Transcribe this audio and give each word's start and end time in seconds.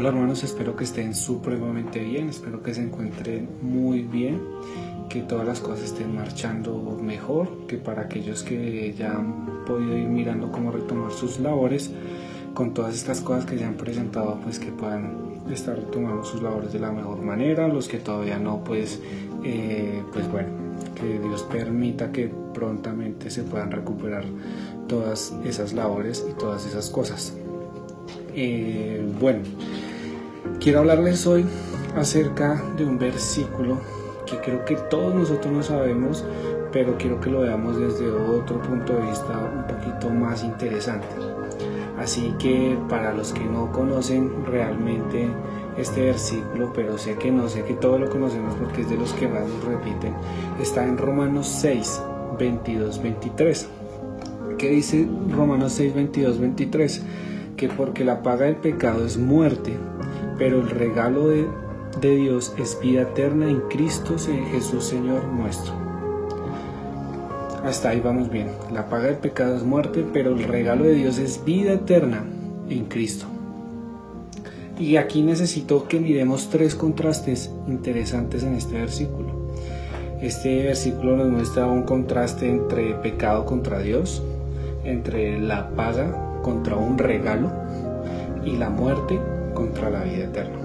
Hola 0.00 0.08
hermanos, 0.08 0.42
espero 0.44 0.76
que 0.76 0.84
estén 0.84 1.14
supremamente 1.14 2.02
bien, 2.02 2.30
espero 2.30 2.62
que 2.62 2.72
se 2.72 2.82
encuentren 2.82 3.50
muy 3.60 4.00
bien, 4.00 4.40
que 5.10 5.20
todas 5.20 5.46
las 5.46 5.60
cosas 5.60 5.84
estén 5.84 6.14
marchando 6.14 6.98
mejor, 7.02 7.66
que 7.66 7.76
para 7.76 8.00
aquellos 8.00 8.42
que 8.42 8.94
ya 8.94 9.12
han 9.12 9.64
podido 9.66 9.98
ir 9.98 10.08
mirando 10.08 10.50
cómo 10.50 10.72
retomar 10.72 11.12
sus 11.12 11.38
labores, 11.38 11.90
con 12.54 12.72
todas 12.72 12.94
estas 12.94 13.20
cosas 13.20 13.44
que 13.44 13.58
se 13.58 13.64
han 13.66 13.74
presentado, 13.74 14.40
pues 14.42 14.58
que 14.58 14.72
puedan 14.72 15.42
estar 15.52 15.76
retomando 15.76 16.24
sus 16.24 16.40
labores 16.40 16.72
de 16.72 16.80
la 16.80 16.92
mejor 16.92 17.20
manera, 17.20 17.68
los 17.68 17.86
que 17.86 17.98
todavía 17.98 18.38
no, 18.38 18.64
pues, 18.64 19.02
eh, 19.44 20.02
pues 20.14 20.32
bueno, 20.32 20.48
que 20.94 21.18
Dios 21.18 21.42
permita 21.42 22.10
que 22.10 22.32
prontamente 22.54 23.28
se 23.28 23.42
puedan 23.42 23.70
recuperar 23.70 24.24
todas 24.88 25.34
esas 25.44 25.74
labores 25.74 26.24
y 26.26 26.32
todas 26.38 26.64
esas 26.64 26.88
cosas. 26.88 27.34
Eh, 28.34 29.04
bueno, 29.20 29.40
Quiero 30.60 30.80
hablarles 30.80 31.26
hoy 31.26 31.46
acerca 31.96 32.62
de 32.76 32.84
un 32.84 32.98
versículo 32.98 33.78
que 34.26 34.36
creo 34.40 34.62
que 34.66 34.76
todos 34.76 35.14
nosotros 35.14 35.50
no 35.50 35.62
sabemos, 35.62 36.22
pero 36.70 36.98
quiero 36.98 37.18
que 37.18 37.30
lo 37.30 37.40
veamos 37.40 37.80
desde 37.80 38.10
otro 38.10 38.60
punto 38.60 38.92
de 38.92 39.06
vista 39.06 39.38
un 39.38 39.66
poquito 39.66 40.10
más 40.10 40.44
interesante. 40.44 41.06
Así 41.98 42.34
que 42.38 42.78
para 42.90 43.14
los 43.14 43.32
que 43.32 43.42
no 43.42 43.72
conocen 43.72 44.44
realmente 44.44 45.30
este 45.78 46.02
versículo, 46.02 46.70
pero 46.74 46.98
sé 46.98 47.14
que 47.14 47.30
no, 47.32 47.48
sé 47.48 47.64
que 47.64 47.72
todos 47.72 47.98
lo 47.98 48.10
conocemos 48.10 48.54
porque 48.56 48.82
es 48.82 48.90
de 48.90 48.98
los 48.98 49.14
que 49.14 49.28
más 49.28 49.48
nos 49.48 49.64
repiten, 49.64 50.12
está 50.60 50.86
en 50.86 50.98
Romanos 50.98 51.48
6, 51.48 52.02
22, 52.38 53.02
23. 53.02 53.68
¿Qué 54.58 54.68
dice 54.68 55.08
Romanos 55.30 55.72
6, 55.72 55.94
22, 55.94 56.38
23? 56.38 57.02
Que 57.56 57.68
porque 57.68 58.04
la 58.04 58.22
paga 58.22 58.44
del 58.44 58.56
pecado 58.56 59.06
es 59.06 59.16
muerte, 59.16 59.78
pero 60.40 60.58
el 60.58 60.70
regalo 60.70 61.28
de, 61.28 61.46
Dios 62.00 62.54
es 62.56 62.78
vida 62.80 63.02
eterna 63.02 63.50
en 63.50 63.60
Cristo 63.68 64.16
Jesús 64.50 64.84
Señor 64.84 65.22
nuestro. 65.24 65.74
Hasta 67.62 67.90
ahí 67.90 68.00
vamos 68.00 68.30
bien. 68.30 68.48
La 68.72 68.88
paga 68.88 69.08
del 69.08 69.16
pecado 69.16 69.54
es 69.54 69.64
muerte, 69.64 70.02
pero 70.14 70.30
el 70.30 70.44
regalo 70.44 70.84
de 70.84 70.94
Dios 70.94 71.18
es 71.18 71.44
vida 71.44 71.74
eterna 71.74 72.24
en 72.70 72.86
Cristo. 72.86 73.26
Y 74.78 74.96
aquí 74.96 75.20
necesito 75.20 75.86
que 75.86 76.00
miremos 76.00 76.48
tres 76.48 76.74
contrastes 76.74 77.50
interesantes 77.68 78.42
en 78.42 78.54
este 78.54 78.78
versículo. 78.78 79.28
Este 80.22 80.62
versículo 80.62 81.18
nos 81.18 81.28
muestra 81.28 81.66
un 81.66 81.82
contraste 81.82 82.48
entre 82.48 82.94
pecado 82.94 83.44
contra 83.44 83.80
Dios, 83.80 84.22
entre 84.84 85.38
la 85.38 85.68
paga 85.72 86.40
contra 86.40 86.76
un 86.76 86.96
regalo 86.96 87.50
y 88.42 88.56
la 88.56 88.70
muerte 88.70 89.18
contra 89.60 89.90
la 89.90 90.04
vida 90.04 90.24
eterna. 90.24 90.58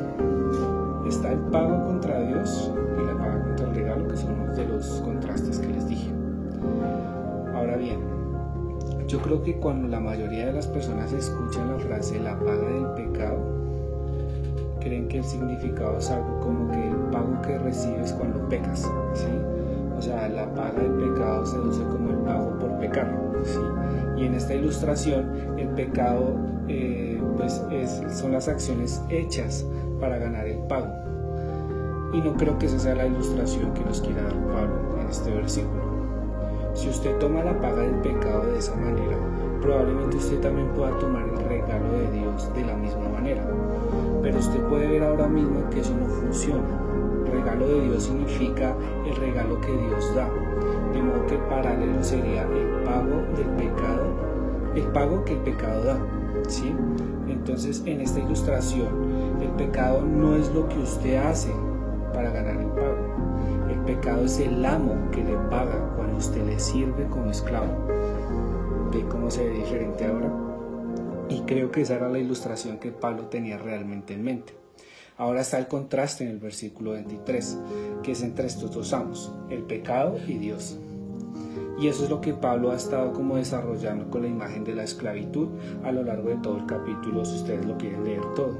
Está 1.05 1.33
el 1.33 1.39
pago 1.51 1.85
contra 1.85 2.17
Dios 2.21 2.71
y 2.97 3.05
la 3.05 3.17
paga 3.17 3.43
contra 3.43 3.67
el 3.67 3.75
regalo, 3.75 4.07
que 4.07 4.15
son 4.15 4.39
uno 4.39 4.55
de 4.55 4.65
los 4.65 4.85
contrastes 5.03 5.59
que 5.59 5.67
les 5.67 5.89
dije. 5.89 6.11
Ahora 7.53 7.75
bien, 7.75 7.99
yo 9.05 9.19
creo 9.19 9.43
que 9.43 9.57
cuando 9.57 9.89
la 9.89 9.99
mayoría 9.99 10.45
de 10.45 10.53
las 10.53 10.67
personas 10.67 11.11
escuchan 11.11 11.73
la 11.73 11.79
frase 11.79 12.21
la 12.21 12.39
paga 12.39 12.69
del 12.69 13.09
pecado, 13.09 13.37
creen 14.79 15.09
que 15.09 15.17
el 15.17 15.25
significado 15.25 15.97
es 15.97 16.09
algo 16.09 16.39
como 16.39 16.71
que 16.71 16.87
el 16.87 16.95
pago 17.11 17.41
que 17.41 17.57
recibes 17.57 18.13
cuando 18.13 18.47
pecas. 18.47 18.89
O 19.97 20.01
sea, 20.01 20.29
la 20.29 20.45
paga 20.53 20.81
del 20.81 20.93
pecado 20.93 21.45
se 21.45 21.57
deduce 21.57 21.83
como 21.83 22.11
el 22.11 22.17
pago 22.19 22.57
por 22.59 22.79
pecar. 22.79 23.13
Y 24.17 24.25
en 24.25 24.35
esta 24.35 24.55
ilustración, 24.55 25.25
el 25.57 25.67
pecado 25.69 26.35
eh, 26.69 26.94
pues 27.37 27.61
son 28.11 28.31
las 28.31 28.47
acciones 28.47 29.01
hechas 29.09 29.65
para 29.99 30.17
ganar 30.17 30.47
el 30.47 30.59
pago. 30.67 30.87
Y 32.13 32.21
no 32.21 32.33
creo 32.37 32.57
que 32.57 32.67
esa 32.67 32.79
sea 32.79 32.95
la 32.95 33.07
ilustración 33.07 33.73
que 33.73 33.83
nos 33.83 34.01
quiera 34.01 34.23
dar 34.23 34.33
Pablo 34.33 35.01
en 35.01 35.07
este 35.09 35.31
versículo. 35.31 35.83
Si 36.73 36.89
usted 36.89 37.17
toma 37.19 37.43
la 37.43 37.59
paga 37.59 37.81
del 37.81 37.95
pecado 37.95 38.51
de 38.51 38.59
esa 38.59 38.75
manera, 38.75 39.17
probablemente 39.61 40.17
usted 40.17 40.39
también 40.39 40.67
pueda 40.69 40.97
tomar 40.99 41.23
el 41.23 41.37
regalo 41.49 41.91
de 41.91 42.19
Dios 42.19 42.53
de 42.53 42.65
la 42.65 42.75
misma 42.75 43.09
manera. 43.09 43.43
Pero 44.21 44.39
usted 44.39 44.59
puede 44.67 44.87
ver 44.87 45.03
ahora 45.03 45.27
mismo 45.27 45.69
que 45.69 45.79
eso 45.79 45.93
no 45.95 46.05
funciona. 46.05 46.63
Regalo 47.31 47.67
de 47.67 47.81
Dios 47.81 48.03
significa 48.03 48.75
el 49.05 49.15
regalo 49.15 49.59
que 49.61 49.71
Dios 49.71 50.15
da. 50.15 50.29
De 50.93 51.01
modo 51.01 51.25
que 51.27 51.35
el 51.35 51.41
paralelo 51.41 52.03
sería 52.03 52.43
el 52.43 52.83
pago 52.83 53.23
del 53.35 53.47
pecado, 53.57 54.05
el 54.75 54.83
pago 54.87 55.23
que 55.25 55.33
el 55.33 55.39
pecado 55.39 55.83
da. 55.83 55.97
¿Sí? 56.47 56.73
Entonces, 57.27 57.81
en 57.85 58.01
esta 58.01 58.19
ilustración, 58.19 59.41
el 59.41 59.49
pecado 59.51 60.01
no 60.01 60.35
es 60.35 60.49
lo 60.53 60.67
que 60.67 60.79
usted 60.79 61.15
hace 61.17 61.51
para 62.13 62.31
ganar 62.31 62.57
el 62.57 62.67
pago. 62.67 63.15
El 63.69 63.79
pecado 63.81 64.25
es 64.25 64.39
el 64.39 64.63
amo 64.65 64.95
que 65.11 65.23
le 65.23 65.35
paga 65.49 65.93
cuando 65.95 66.17
usted 66.17 66.45
le 66.45 66.59
sirve 66.59 67.05
como 67.07 67.31
esclavo. 67.31 67.87
¿Ve 68.91 69.05
cómo 69.09 69.29
se 69.29 69.45
ve 69.45 69.55
diferente 69.55 70.05
ahora? 70.05 70.31
Y 71.29 71.41
creo 71.41 71.71
que 71.71 71.81
esa 71.81 71.95
era 71.95 72.09
la 72.09 72.19
ilustración 72.19 72.77
que 72.77 72.91
Pablo 72.91 73.25
tenía 73.25 73.57
realmente 73.57 74.13
en 74.13 74.23
mente. 74.23 74.53
Ahora 75.17 75.41
está 75.41 75.57
el 75.57 75.67
contraste 75.67 76.25
en 76.25 76.31
el 76.31 76.39
versículo 76.39 76.91
23, 76.91 77.57
que 78.03 78.11
es 78.11 78.21
entre 78.21 78.47
estos 78.47 78.71
dos 78.71 78.93
amos, 78.93 79.33
el 79.49 79.63
pecado 79.63 80.17
y 80.27 80.37
Dios. 80.37 80.77
Y 81.77 81.87
eso 81.87 82.05
es 82.05 82.09
lo 82.09 82.21
que 82.21 82.33
Pablo 82.33 82.71
ha 82.71 82.75
estado 82.75 83.11
como 83.11 83.35
desarrollando 83.35 84.09
con 84.09 84.21
la 84.21 84.29
imagen 84.29 84.63
de 84.63 84.75
la 84.75 84.83
esclavitud 84.83 85.49
a 85.83 85.91
lo 85.91 86.03
largo 86.03 86.29
de 86.29 86.37
todo 86.37 86.57
el 86.57 86.65
capítulo, 86.65 87.25
si 87.25 87.35
ustedes 87.35 87.65
lo 87.65 87.77
quieren 87.77 88.05
leer 88.05 88.21
todo. 88.35 88.55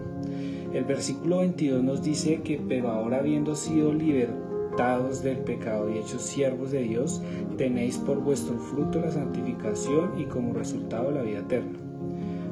El 0.74 0.84
versículo 0.84 1.38
22 1.38 1.84
nos 1.84 2.04
dice 2.04 2.42
que, 2.42 2.62
pero 2.68 2.90
ahora 2.90 3.20
habiendo 3.20 3.56
sido 3.56 3.94
libertados 3.94 5.24
del 5.24 5.38
pecado 5.38 5.90
y 5.90 5.98
hechos 5.98 6.22
siervos 6.24 6.72
de 6.72 6.81
Dios, 6.81 7.22
tenéis 7.58 7.98
por 7.98 8.20
vuestro 8.20 8.58
fruto 8.58 9.00
la 9.00 9.12
santificación 9.12 10.20
y 10.20 10.25
como 10.25 10.54
resultado 10.54 11.12
la 11.12 11.22
vida 11.22 11.40
eterna. 11.40 11.80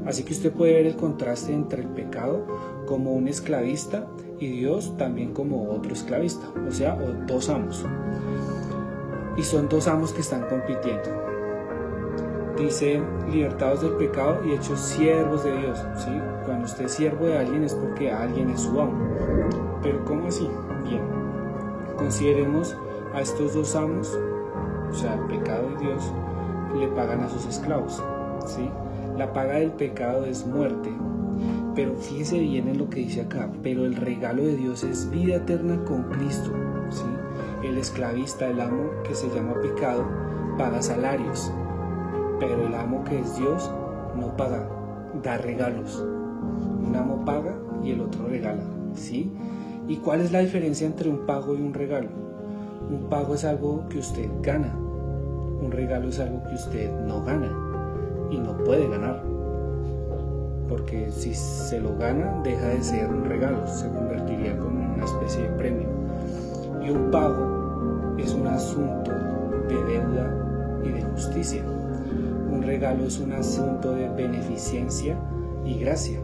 Así 0.06 0.23
que 0.23 0.34
usted 0.34 0.53
puede 0.53 0.73
ver 0.73 0.85
el 0.85 0.96
contraste 0.96 1.53
entre 1.53 1.81
el 1.81 1.90
pecado 1.90 2.46
como 2.85 3.12
un 3.12 3.28
esclavista 3.28 4.07
y 4.40 4.47
Dios 4.47 4.96
también 4.97 5.34
como 5.34 5.72
otro 5.72 5.91
esclavista, 5.91 6.50
o 6.68 6.72
sea, 6.72 6.96
dos 7.28 7.50
amos 7.50 7.85
y 9.35 9.44
son 9.44 9.67
dos 9.69 9.88
amos 9.88 10.13
que 10.13 10.21
están 10.21 10.47
compitiendo. 10.47 11.09
Dice, 12.57 13.01
libertados 13.31 13.81
del 13.81 13.94
pecado 13.94 14.41
y 14.45 14.53
hechos 14.53 14.79
siervos 14.79 15.44
de 15.44 15.57
Dios. 15.57 15.83
¿sí? 15.97 16.11
Cuando 16.45 16.66
usted 16.66 16.85
es 16.85 16.91
siervo 16.91 17.25
de 17.25 17.38
alguien 17.38 17.63
es 17.63 17.73
porque 17.73 18.11
alguien 18.11 18.49
es 18.51 18.61
su 18.61 18.79
amo. 18.79 18.97
Pero 19.81 20.05
¿cómo 20.05 20.27
así? 20.27 20.47
Bien, 20.88 21.01
consideremos 21.97 22.77
a 23.13 23.22
estos 23.22 23.53
dos 23.53 23.75
amos, 23.75 24.17
o 24.89 24.93
sea, 24.93 25.16
el 25.16 25.22
pecado 25.22 25.69
y 25.75 25.83
Dios, 25.83 26.13
le 26.75 26.88
pagan 26.89 27.22
a 27.22 27.29
sus 27.29 27.45
esclavos. 27.47 28.03
¿sí? 28.45 28.69
La 29.17 29.33
paga 29.33 29.53
del 29.55 29.72
pecado 29.72 30.25
es 30.25 30.45
muerte. 30.45 30.91
Pero 31.75 31.95
fíjese 31.95 32.39
bien 32.39 32.67
en 32.67 32.77
lo 32.77 32.89
que 32.89 32.99
dice 32.99 33.22
acá, 33.22 33.49
pero 33.63 33.85
el 33.85 33.95
regalo 33.95 34.43
de 34.43 34.55
Dios 34.55 34.83
es 34.83 35.09
vida 35.09 35.38
eterna 35.38 35.83
con 35.85 36.03
Cristo. 36.03 36.51
¿sí? 36.91 37.03
El 37.63 37.78
esclavista, 37.78 38.47
el 38.47 38.59
amo 38.59 38.91
que 39.03 39.16
se 39.16 39.29
llama 39.29 39.53
pecado, 39.62 40.03
paga 40.57 40.81
salarios, 40.81 41.51
pero 42.40 42.68
el 42.68 42.75
amo 42.75 43.03
que 43.06 43.19
es 43.19 43.38
Dios 43.38 43.72
no 44.19 44.35
paga, 44.35 44.68
da 45.24 45.38
regalos. 45.38 46.03
Un 46.85 46.94
amo 46.96 47.23
paga 47.23 47.56
y 47.81 47.91
el 47.91 48.02
otro 48.02 48.28
regala, 48.28 48.63
¿sí? 48.96 49.31
¿Y 49.88 49.97
cuál 49.97 50.22
es 50.22 50.31
la 50.31 50.40
diferencia 50.40 50.85
entre 50.85 51.09
un 51.09 51.25
pago 51.25 51.56
y 51.56 51.62
un 51.62 51.73
regalo? 51.73 52.09
Un 52.90 53.07
pago 53.09 53.34
es 53.34 53.46
algo 53.46 53.88
que 53.88 54.00
usted 54.00 54.29
gana, 54.41 54.75
un 55.62 55.72
regalo 55.72 56.09
es 56.09 56.19
algo 56.19 56.44
que 56.44 56.56
usted 56.56 56.91
no 57.07 57.23
gana 57.23 57.50
y 58.29 58.38
no 58.38 58.57
puede 58.57 58.90
ganar. 58.90 59.23
Porque 60.68 61.09
si 61.12 61.34
se 61.34 61.79
lo 61.79 61.97
gana, 61.97 62.41
deja 62.44 62.68
de 62.68 62.84
ser 62.84 63.07
un 63.07 63.26
regalo, 63.26 63.66
se 63.67 63.87
convertiría 63.87 64.58
como 64.58 64.96
una 64.96 65.05
especie 65.05 65.43
de 65.43 65.49
premio. 65.49 65.87
Y 66.84 66.90
un 66.90 67.11
pago 67.11 67.62
es 68.17 68.33
un 68.33 68.47
asunto 68.47 69.11
de 69.67 69.83
deuda 69.85 70.81
y 70.83 70.89
de 70.89 71.01
justicia. 71.01 71.63
Un 72.51 72.61
regalo 72.61 73.05
es 73.05 73.19
un 73.19 73.33
asunto 73.33 73.93
de 73.93 74.09
beneficencia 74.09 75.17
y 75.65 75.79
gracia. 75.79 76.19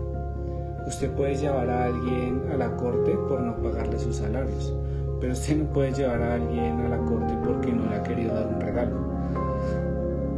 Usted 0.88 1.12
puede 1.12 1.36
llevar 1.36 1.70
a 1.70 1.86
alguien 1.86 2.44
a 2.52 2.58
la 2.58 2.76
corte 2.76 3.16
por 3.28 3.42
no 3.42 3.56
pagarle 3.58 4.00
sus 4.00 4.18
salarios, 4.18 4.74
pero 5.20 5.34
usted 5.34 5.58
no 5.58 5.66
puede 5.66 5.92
llevar 5.94 6.22
a 6.22 6.36
alguien 6.36 6.80
a 6.82 6.90
la 6.90 6.98
corte 6.98 7.34
porque 7.46 7.72
no 7.72 7.90
le 7.90 7.96
ha 7.96 8.04
querido 8.04 8.34
dar 8.34 8.48
un 8.48 8.62
regalo. 8.62 8.96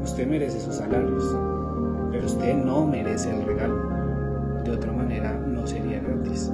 Usted 0.03 0.27
merece 0.27 0.59
sus 0.59 0.75
salarios, 0.75 1.23
pero 2.11 2.25
usted 2.25 2.55
no 2.55 2.85
merece 2.85 3.29
el 3.29 3.45
regalo. 3.45 3.75
De 4.63 4.71
otra 4.71 4.91
manera, 4.91 5.33
no 5.47 5.65
sería 5.65 5.99
gratis. 5.99 6.51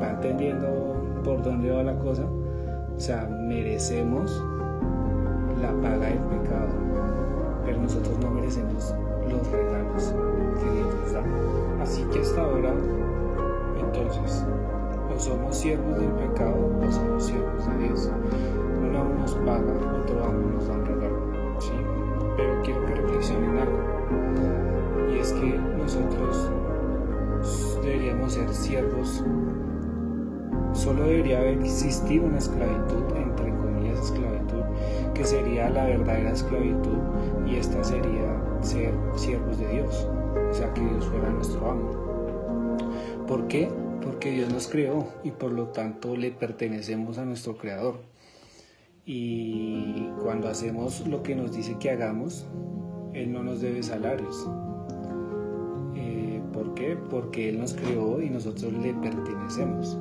¿Va 0.00 0.10
entendiendo 0.10 1.20
por 1.24 1.42
dónde 1.42 1.70
va 1.70 1.82
la 1.82 1.96
cosa? 1.98 2.24
O 2.96 3.00
sea, 3.00 3.26
merecemos 3.26 4.42
la 5.60 5.72
paga 5.82 6.06
del 6.06 6.18
pecado, 6.18 6.72
pero 7.64 7.80
nosotros 7.80 8.18
no 8.20 8.30
merecemos 8.30 8.94
los 9.28 9.50
regalos 9.50 10.14
que 10.60 10.70
Dios 10.70 10.94
nos 10.94 11.12
da. 11.12 11.22
Así 11.82 12.02
que 12.12 12.20
hasta 12.20 12.42
ahora, 12.42 12.72
entonces, 13.80 14.44
o 15.14 15.18
somos 15.18 15.56
siervos 15.56 15.98
del 15.98 16.10
pecado 16.10 16.70
o 16.80 16.92
somos 16.92 17.26
siervos 17.26 17.63
Solo 30.84 31.04
debería 31.04 31.42
existir 31.48 32.20
una 32.20 32.36
esclavitud, 32.36 33.16
entre 33.16 33.48
comillas 33.56 33.98
esclavitud, 34.00 34.64
que 35.14 35.24
sería 35.24 35.70
la 35.70 35.86
verdadera 35.86 36.32
esclavitud 36.32 36.98
y 37.46 37.56
esta 37.56 37.82
sería 37.82 38.38
ser 38.60 38.92
siervos 39.16 39.58
de 39.58 39.66
Dios, 39.66 40.06
o 40.50 40.52
sea, 40.52 40.74
que 40.74 40.82
Dios 40.82 41.06
fuera 41.06 41.30
nuestro 41.30 41.70
amo. 41.70 42.76
¿Por 43.26 43.48
qué? 43.48 43.70
Porque 44.02 44.32
Dios 44.32 44.52
nos 44.52 44.68
creó 44.68 45.08
y 45.24 45.30
por 45.30 45.52
lo 45.52 45.68
tanto 45.68 46.18
le 46.18 46.32
pertenecemos 46.32 47.16
a 47.16 47.24
nuestro 47.24 47.56
Creador. 47.56 48.00
Y 49.06 50.10
cuando 50.22 50.48
hacemos 50.48 51.06
lo 51.06 51.22
que 51.22 51.34
nos 51.34 51.56
dice 51.56 51.78
que 51.78 51.92
hagamos, 51.92 52.46
Él 53.14 53.32
no 53.32 53.42
nos 53.42 53.62
debe 53.62 53.82
salarios. 53.82 54.46
Eh, 55.94 56.42
¿Por 56.52 56.74
qué? 56.74 56.98
Porque 57.08 57.48
Él 57.48 57.58
nos 57.58 57.72
creó 57.72 58.20
y 58.20 58.28
nosotros 58.28 58.70
le 58.74 58.92
pertenecemos. 58.92 59.98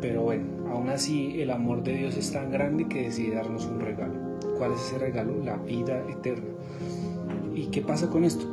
Pero 0.00 0.22
bueno, 0.22 0.44
aún 0.70 0.88
así 0.88 1.40
el 1.40 1.50
amor 1.50 1.82
de 1.82 1.94
Dios 1.94 2.16
es 2.16 2.32
tan 2.32 2.50
grande 2.50 2.88
que 2.88 3.02
decide 3.02 3.36
darnos 3.36 3.66
un 3.66 3.80
regalo. 3.80 4.14
¿Cuál 4.56 4.72
es 4.72 4.80
ese 4.80 4.98
regalo? 4.98 5.34
La 5.44 5.56
vida 5.56 6.02
eterna. 6.08 6.48
¿Y 7.54 7.66
qué 7.66 7.82
pasa 7.82 8.08
con 8.08 8.24
esto? 8.24 8.46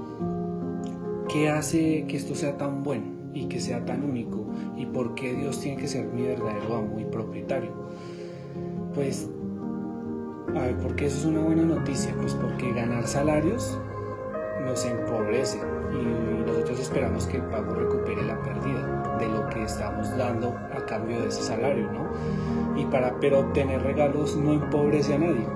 ¿Qué 1.29 1.49
hace 1.49 2.05
que 2.07 2.17
esto 2.17 2.35
sea 2.35 2.57
tan 2.57 2.83
bueno 2.83 3.05
y 3.33 3.47
que 3.47 3.59
sea 3.59 3.85
tan 3.85 4.03
único? 4.03 4.45
¿Y 4.75 4.85
por 4.85 5.15
qué 5.15 5.33
Dios 5.33 5.59
tiene 5.61 5.81
que 5.81 5.87
ser 5.87 6.07
mi 6.07 6.23
verdadero 6.23 6.75
amo 6.75 6.99
y 6.99 7.05
propietario? 7.05 7.71
Pues, 8.93 9.29
a 10.55 10.61
ver, 10.61 10.77
¿por 10.77 10.95
qué 10.95 11.05
eso 11.05 11.19
es 11.19 11.25
una 11.25 11.41
buena 11.41 11.63
noticia? 11.63 12.13
Pues 12.19 12.33
porque 12.33 12.73
ganar 12.73 13.07
salarios 13.07 13.77
nos 14.65 14.85
empobrece 14.85 15.59
y 15.93 16.16
esperamos 16.81 17.25
que 17.27 17.37
el 17.37 17.43
pago 17.43 17.73
recupere 17.73 18.23
la 18.23 18.41
pérdida 18.41 19.17
de 19.19 19.27
lo 19.27 19.47
que 19.49 19.63
estamos 19.63 20.15
dando 20.17 20.55
a 20.73 20.85
cambio 20.85 21.21
de 21.21 21.27
ese 21.27 21.41
salario, 21.41 21.91
¿no? 21.91 22.79
Y 22.79 22.85
para, 22.85 23.19
pero 23.19 23.39
obtener 23.39 23.81
regalos 23.81 24.35
no 24.35 24.53
empobrece 24.53 25.15
a 25.15 25.19
nadie. 25.19 25.47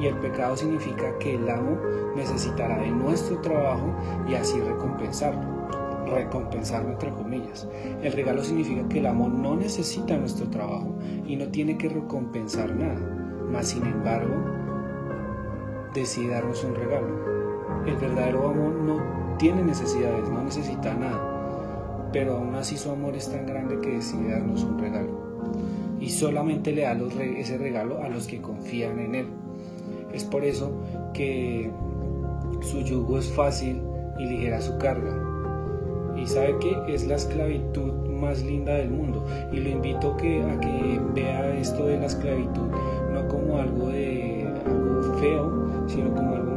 Y 0.00 0.06
el 0.06 0.16
pecado 0.18 0.56
significa 0.56 1.18
que 1.18 1.34
el 1.34 1.48
amo 1.48 1.78
necesitará 2.14 2.78
de 2.78 2.90
nuestro 2.90 3.40
trabajo 3.40 3.94
y 4.28 4.34
así 4.34 4.60
recompensarlo, 4.60 5.42
recompensarlo 6.06 6.90
entre 6.90 7.12
comillas. 7.12 7.66
El 8.02 8.12
regalo 8.12 8.44
significa 8.44 8.88
que 8.88 9.00
el 9.00 9.06
amo 9.06 9.28
no 9.28 9.56
necesita 9.56 10.16
nuestro 10.16 10.48
trabajo 10.48 10.96
y 11.26 11.36
no 11.36 11.48
tiene 11.48 11.76
que 11.76 11.88
recompensar 11.88 12.74
nada, 12.74 13.00
mas 13.50 13.68
sin 13.68 13.84
embargo 13.84 14.34
decide 15.94 16.34
darnos 16.34 16.62
un 16.62 16.74
regalo 16.74 17.36
el 17.86 17.96
verdadero 17.96 18.48
amor 18.48 18.74
no 18.74 19.15
tiene 19.38 19.62
necesidades, 19.62 20.28
no 20.28 20.42
necesita 20.42 20.94
nada, 20.94 22.08
pero 22.12 22.36
aún 22.36 22.54
así 22.54 22.76
su 22.76 22.90
amor 22.90 23.14
es 23.16 23.30
tan 23.30 23.46
grande 23.46 23.78
que 23.80 23.96
decide 23.96 24.32
darnos 24.32 24.62
un 24.64 24.78
regalo. 24.78 25.26
Y 26.00 26.10
solamente 26.10 26.72
le 26.72 26.82
da 26.82 26.92
ese 26.92 27.58
regalo 27.58 28.02
a 28.02 28.08
los 28.08 28.26
que 28.26 28.40
confían 28.40 28.98
en 28.98 29.14
Él. 29.14 29.26
Es 30.12 30.24
por 30.24 30.44
eso 30.44 30.72
que 31.12 31.70
su 32.60 32.80
yugo 32.82 33.18
es 33.18 33.30
fácil 33.32 33.82
y 34.18 34.26
ligera 34.26 34.60
su 34.60 34.76
carga. 34.78 35.22
Y 36.16 36.26
sabe 36.26 36.56
que 36.60 36.94
es 36.94 37.06
la 37.06 37.16
esclavitud 37.16 37.92
más 38.08 38.42
linda 38.42 38.74
del 38.74 38.90
mundo. 38.90 39.26
Y 39.52 39.60
lo 39.60 39.68
invito 39.68 40.12
a 40.12 40.16
que 40.16 41.00
vea 41.14 41.54
esto 41.56 41.86
de 41.86 41.98
la 41.98 42.06
esclavitud 42.06 42.68
no 43.12 43.28
como 43.28 43.58
algo 43.58 43.88
de 43.88 44.46
algo 44.46 45.18
feo, 45.18 45.88
sino 45.88 46.14
como 46.14 46.34
algo 46.34 46.56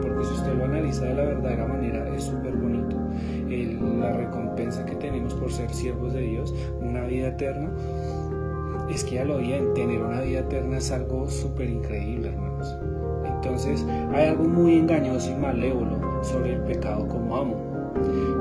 porque 0.00 0.24
si 0.24 0.34
usted 0.34 0.54
lo 0.54 0.64
analiza 0.64 1.04
de 1.04 1.14
la 1.14 1.24
verdadera 1.24 1.66
manera 1.66 1.77
que 4.76 4.96
tenemos 4.96 5.34
por 5.34 5.50
ser 5.52 5.72
siervos 5.72 6.12
de 6.12 6.20
Dios, 6.20 6.54
una 6.80 7.04
vida 7.04 7.28
eterna, 7.28 7.70
es 8.90 9.04
que 9.04 9.16
ya 9.16 9.24
lo 9.24 9.38
bien, 9.38 9.74
tener 9.74 10.00
una 10.00 10.20
vida 10.20 10.40
eterna 10.40 10.78
es 10.78 10.90
algo 10.90 11.28
súper 11.28 11.68
increíble, 11.68 12.28
hermanos. 12.28 12.74
Entonces, 13.24 13.84
hay 14.12 14.28
algo 14.28 14.44
muy 14.44 14.78
engañoso 14.78 15.30
y 15.30 15.36
malévolo 15.36 16.22
sobre 16.22 16.54
el 16.54 16.60
pecado 16.62 17.06
como 17.06 17.36
amo. 17.36 17.68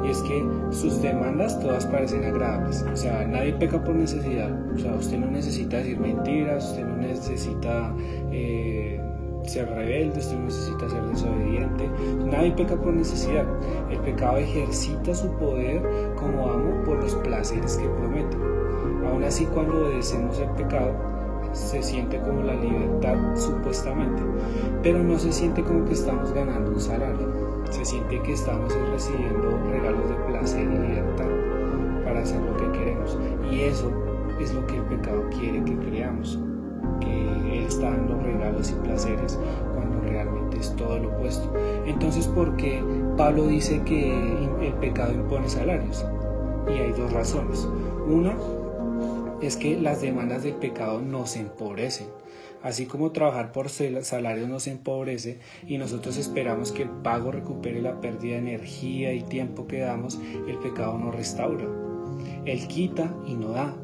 Y 0.06 0.09
es 0.09 0.21
que 0.21 0.45
sus 0.71 1.01
demandas 1.01 1.59
todas 1.59 1.85
parecen 1.85 2.24
agradables. 2.24 2.85
O 2.91 2.95
sea, 2.95 3.25
nadie 3.25 3.53
peca 3.53 3.83
por 3.83 3.95
necesidad. 3.95 4.51
O 4.74 4.77
sea, 4.77 4.95
usted 4.95 5.18
no 5.18 5.27
necesita 5.27 5.77
decir 5.77 6.00
mentiras, 6.00 6.69
usted 6.69 6.85
no 6.85 6.97
necesita 6.97 7.94
eh, 8.31 8.87
ser 9.48 9.70
rebelde, 9.70 10.20
usted 10.20 10.38
necesita 10.38 10.90
ser 10.90 11.04
desobediente. 11.04 11.90
Nadie 12.26 12.52
peca 12.52 12.76
por 12.76 12.94
necesidad. 12.94 13.46
El 13.90 14.00
pecado 14.00 14.38
ejercita 14.38 15.14
su 15.16 15.30
poder 15.34 15.82
como 16.16 16.50
amo 16.50 16.84
por 16.86 17.02
los 17.02 17.16
placeres 17.16 17.78
que 17.78 17.88
promete. 17.88 18.38
Aún 19.08 19.24
así, 19.24 19.46
cuando 19.46 19.86
obedecemos 19.86 20.40
el 20.40 20.50
pecado, 20.52 20.94
se 21.54 21.82
siente 21.82 22.20
como 22.20 22.44
la 22.44 22.56
libertad 22.56 23.16
supuestamente, 23.36 24.22
pero 24.84 25.02
no 25.04 25.18
se 25.18 25.32
siente 25.32 25.64
como 25.64 25.86
que 25.86 25.94
estamos 25.94 26.34
ganando 26.34 26.72
un 26.72 26.80
salario. 26.80 27.28
Se 27.70 27.84
siente 27.84 28.22
que 28.22 28.34
estamos 28.34 28.74
recibiendo 28.92 29.58
regalos 29.70 30.10
de 30.10 30.16
placer 30.28 30.64
y 30.64 30.88
libertad 30.88 31.28
para 32.06 32.22
hacer 32.22 32.42
lo 32.42 32.56
que 32.58 32.80
queremos. 32.80 33.18
Y 33.52 33.62
eso 33.62 33.92
es 34.40 34.54
lo 34.54 34.66
que 34.68 34.78
el 34.78 34.84
pecado 34.84 35.24
quiere 35.32 35.64
que 35.64 35.76
creamos 35.78 36.40
que 37.00 37.37
está 37.68 37.90
dando 37.90 38.19
regalos 38.19 38.72
y 38.72 38.74
placeres 38.75 39.38
cuando 39.74 40.00
realmente 40.02 40.58
es 40.58 40.75
todo 40.75 41.00
lo 41.00 41.10
opuesto. 41.10 41.54
Entonces, 41.86 42.28
¿por 42.28 42.56
qué 42.58 42.84
Pablo 43.18 43.48
dice 43.48 43.81
que 43.84 44.12
el 44.62 44.74
pecado 44.80 45.14
impone 45.14 45.50
salarios? 45.50 46.06
Y 46.68 46.80
hay 46.80 46.92
dos 46.92 47.12
razones. 47.14 47.68
Una 48.08 48.36
es 49.42 49.56
que 49.56 49.80
las 49.80 50.02
demandas 50.02 50.44
del 50.44 50.56
pecado 50.56 51.02
nos 51.02 51.36
empobrecen. 51.36 52.08
Así 52.64 52.86
como 52.86 53.12
trabajar 53.12 53.52
por 53.52 53.70
salarios 53.70 54.50
nos 54.50 54.68
empobrece 54.68 55.40
y 55.68 55.78
nosotros 55.78 56.18
esperamos 56.18 56.72
que 56.72 56.84
el 56.84 56.90
pago 56.90 57.31
recupere 57.31 57.81
la 57.81 58.02
pérdida 58.02 58.34
de 58.34 58.40
energía 58.40 59.13
y 59.13 59.22
tiempo 59.22 59.68
que 59.68 59.80
damos, 59.80 60.20
el 60.48 60.58
pecado 60.58 60.98
nos 60.98 61.16
restaura. 61.16 61.66
Él 62.46 62.68
quita 62.68 63.13
y 63.25 63.36
no 63.36 63.50
da. 63.50 63.75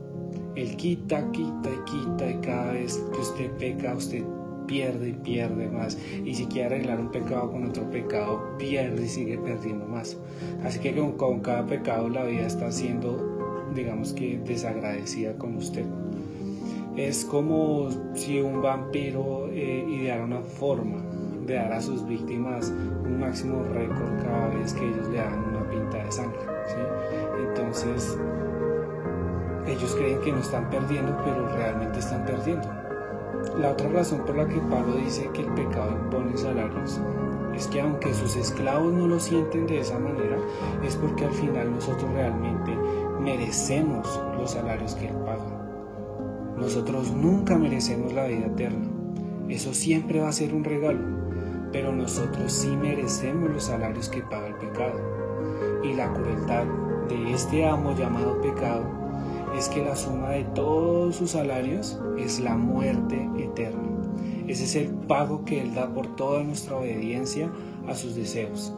Él 0.56 0.76
quita, 0.78 1.32
quita 1.32 1.70
y 1.70 1.92
quita 1.92 2.30
y 2.30 2.36
cada 2.42 2.74
vez 2.74 3.04
que 3.12 3.20
usted 3.20 3.52
peca, 3.54 3.96
usted 3.96 4.24
pierde 4.68 5.10
y 5.10 5.14
pierde 5.14 5.68
más. 5.70 5.98
Y 6.24 6.34
si 6.36 6.46
quiere 6.46 6.76
arreglar 6.76 7.00
un 7.00 7.12
pecado 7.12 7.52
con 7.52 7.66
otro 7.66 7.90
pecado, 7.90 8.42
pierde 8.58 9.04
y 9.04 9.08
sigue 9.08 9.38
perdiendo 9.38 9.86
más. 9.86 10.18
Así 10.64 10.80
que 10.80 10.94
con, 11.18 11.40
cada 11.42 11.66
pecado 11.66 12.10
la 12.10 12.24
vida 12.24 12.46
está 12.46 12.72
siendo, 12.72 13.68
digamos 13.76 14.14
que, 14.14 14.40
desagradecida 14.40 15.38
con 15.38 15.56
usted. 15.56 15.86
Es 16.96 17.26
como 17.26 17.90
si 18.14 18.40
un 18.40 18.62
vampiro 18.62 19.50
eh, 19.52 19.86
ideara 19.90 20.24
una 20.24 20.42
forma 20.42 21.02
de 21.48 21.56
dar 21.56 21.74
a 21.74 21.82
sus 21.82 22.08
víctimas 22.08 22.70
un 22.70 23.20
máximo 23.20 23.64
récord 23.64 24.24
cada 24.24 24.50
vez 24.50 24.74
que 24.74 24.88
ellos 24.88 25.08
le 25.10 25.18
dan 25.18 25.44
una 25.50 25.70
pinta 25.70 26.04
de 26.04 26.12
sangre. 26.12 26.40
Entonces, 27.50 28.18
ellos 29.68 29.96
creen 29.96 30.20
que 30.22 30.32
no 30.32 30.40
están 30.40 30.70
perdiendo, 30.70 31.18
pero 31.24 31.48
realmente 31.50 32.00
están 32.00 32.26
perdiendo. 32.26 32.68
La 33.58 33.72
otra 33.72 33.90
razón 33.90 34.26
por 34.26 34.36
la 34.36 34.48
que 34.48 34.60
Pablo 34.60 34.96
dice 34.96 35.30
que 35.34 35.42
el 35.42 35.54
pecado 35.54 35.92
impone 35.92 36.38
salarios 36.38 37.00
es 37.56 37.68
que 37.68 37.82
aunque 37.82 38.14
sus 38.14 38.36
esclavos 38.36 38.92
no 38.94 39.08
lo 39.08 39.20
sienten 39.20 39.68
de 39.68 39.80
esa 39.80 40.00
manera, 40.00 40.38
es 40.84 40.96
porque 40.96 41.26
al 41.26 41.34
final 41.34 41.72
nosotros 41.72 42.12
realmente 42.14 42.76
merecemos 43.20 44.22
los 44.38 44.52
salarios 44.52 44.96
que 44.96 45.08
Él 45.08 45.16
paga. 45.18 45.64
Nosotros 46.58 47.12
nunca 47.12 47.58
merecemos 47.58 48.14
la 48.14 48.26
vida 48.26 48.48
eterna. 48.48 48.88
Eso 49.50 49.74
siempre 49.74 50.20
va 50.20 50.30
a 50.30 50.34
ser 50.34 50.54
un 50.54 50.64
regalo. 50.64 51.00
Pero 51.72 51.92
nosotros 51.92 52.52
sí 52.52 52.76
merecemos 52.76 53.50
los 53.50 53.66
salarios 53.66 54.10
que 54.10 54.22
paga 54.22 54.48
el 54.48 54.56
pecado. 54.56 55.00
Y 55.84 55.94
la 55.94 56.12
crueldad 56.14 56.66
de 57.08 57.34
este 57.34 57.68
amo 57.68 57.96
llamado 57.96 58.40
pecado 58.42 59.03
es 59.58 59.70
que 59.70 59.84
la 59.84 59.96
suma 59.96 60.32
de 60.32 60.44
todos 60.56 61.16
sus 61.16 61.32
salarios 61.32 62.00
es 62.18 62.40
la 62.40 62.56
muerte 62.56 63.30
eterna. 63.38 63.82
Ese 64.48 64.66
es 64.66 64.76
el 64.76 64.90
pago 64.90 65.46
que 65.46 65.62
Él 65.62 65.74
da 65.74 65.88
por 65.94 66.16
toda 66.16 66.44
nuestra 66.44 66.76
obediencia 66.76 67.52
a 67.88 67.96
sus 67.96 68.16
deseos. 68.16 68.74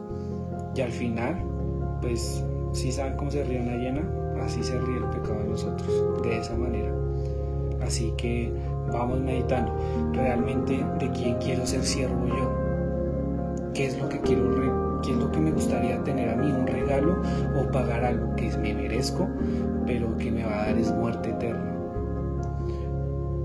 Y 0.74 0.80
al 0.80 0.92
final, 0.92 1.42
pues, 2.00 2.44
si 2.72 2.92
saben 2.92 3.16
cómo 3.16 3.30
se 3.30 3.42
ríe 3.44 3.60
una 3.60 3.76
llena, 3.76 4.02
así 4.44 4.62
se 4.62 4.78
ríe 4.78 4.98
el 4.98 5.04
pecado 5.04 5.38
de 5.40 5.48
nosotros, 5.48 6.22
de 6.22 6.38
esa 6.38 6.54
manera. 6.56 6.92
Así 7.80 8.12
que 8.16 8.52
vamos 8.92 9.20
meditando, 9.20 9.72
realmente 10.12 10.84
de 10.98 11.10
quién 11.12 11.36
quiero 11.38 11.66
ser 11.66 11.82
siervo 11.82 12.26
yo, 12.26 13.72
qué 13.74 13.86
es 13.86 13.98
lo 13.98 14.08
que 14.08 14.20
quiero, 14.20 15.00
qué 15.02 15.12
es 15.12 15.16
lo 15.16 15.30
que 15.30 15.40
me 15.40 15.52
gustaría 15.52 16.02
tener 16.04 16.30
a 16.30 16.36
mí, 16.36 16.50
un 16.50 16.66
regalo 16.66 17.22
o 17.60 17.70
pagar 17.70 18.04
algo 18.04 18.34
que 18.36 18.50
me 18.58 18.74
merezco 18.74 19.28
pero 19.86 20.16
que 20.18 20.30
me 20.30 20.44
va 20.44 20.64
a 20.64 20.66
dar 20.66 20.78
es 20.78 20.92
muerte 20.92 21.30
eterna. 21.30 21.72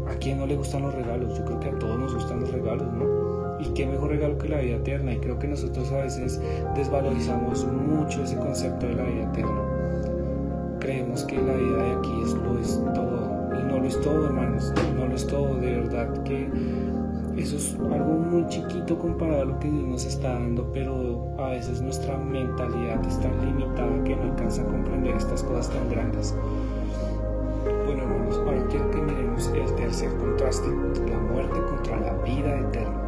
¿A 0.10 0.16
quién 0.16 0.40
no 0.40 0.46
le 0.46 0.56
gustan 0.56 0.82
los 0.82 0.94
regalos? 0.94 1.38
Yo 1.38 1.46
creo 1.46 1.60
que 1.60 1.70
a 1.70 1.80
todos 1.80 2.00
nos 2.00 2.14
gustan 2.14 2.42
los 2.42 2.52
regalos, 2.52 2.92
¿no? 2.94 3.60
Y 3.60 3.66
qué 3.74 3.86
mejor 3.86 4.10
regalo 4.10 4.38
que 4.38 4.50
la 4.50 4.60
vida 4.60 4.78
eterna. 4.78 5.14
Y 5.14 5.20
creo 5.20 5.38
que 5.40 5.48
nosotros 5.48 5.92
a 5.92 6.04
veces 6.04 6.42
desvalorizamos 6.76 7.66
mucho 7.66 8.24
ese 8.24 8.36
concepto 8.38 8.88
de 8.88 8.96
la 8.96 9.04
vida 9.04 9.24
eterna. 9.24 9.62
Creemos 10.80 11.24
que 11.24 11.38
la 11.38 11.54
vida 11.54 11.84
de 11.84 11.92
aquí 11.92 12.22
es, 12.26 12.34
lo 12.34 12.60
es 12.60 12.82
todo. 12.96 13.32
Y 13.60 13.64
no 13.72 13.80
lo 13.80 13.86
es 13.86 14.02
todo, 14.02 14.26
hermanos. 14.26 14.74
No 14.98 15.08
lo 15.08 15.16
es 15.16 15.28
todo. 15.28 15.56
De 15.58 15.78
verdad 15.78 16.24
que 16.24 16.50
eso 17.38 17.56
es 17.56 17.76
algo 17.92 18.14
muy 18.14 18.48
chiquito 18.48 18.98
comparado 18.98 19.42
a 19.42 19.46
lo 19.46 19.60
que 19.60 19.70
Dios 19.70 19.88
nos 19.88 20.06
está 20.06 20.34
dando, 20.34 20.70
pero 20.74 21.28
a 21.40 21.50
veces 21.50 21.82
nuestra 21.82 22.18
mentalidad 22.18 23.06
es 23.06 23.20
tan 23.20 23.46
limitada 23.46 24.04
que 24.04 24.16
no 24.16 24.24
alcanza 24.24 24.62
a 24.62 24.66
comprender 24.66 25.16
estas 25.16 25.44
cosas 25.44 25.70
tan 25.70 25.90
grandes. 25.90 26.36
Bueno, 27.86 28.04
hermanos, 28.04 28.38
ahora 28.38 28.68
que 28.68 29.02
miremos 29.02 29.48
el 29.48 29.76
tercer 29.76 30.10
contraste, 30.18 30.68
la 31.10 31.20
muerte 31.20 31.60
contra 31.70 32.00
la 32.00 32.14
vida 32.24 32.60
eterna. 32.60 33.02